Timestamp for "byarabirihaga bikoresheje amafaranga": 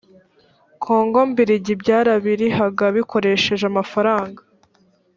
1.81-4.41